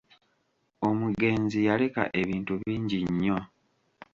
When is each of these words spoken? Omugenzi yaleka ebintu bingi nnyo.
Omugenzi 0.87 1.59
yaleka 1.67 2.03
ebintu 2.21 2.53
bingi 2.63 2.99
nnyo. 3.09 3.39